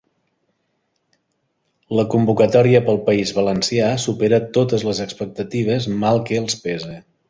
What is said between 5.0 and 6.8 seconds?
expectatives, mal que els